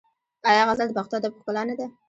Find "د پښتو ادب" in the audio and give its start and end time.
0.89-1.33